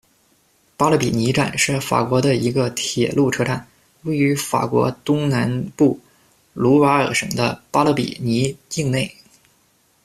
[0.77, 3.67] 巴勒比尼站，是法国的一个铁路车站，
[4.01, 5.99] 位于法国东南部
[6.55, 9.15] 卢瓦尔省的巴勒比尼境内。